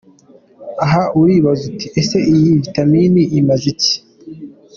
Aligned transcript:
Aha 0.83 1.03
uribaza 1.19 1.63
uti 1.71 1.87
ese 1.99 2.17
iyi 2.33 2.49
vitamine 2.61 3.21
imaze 3.39 3.65
iki?. 3.73 3.93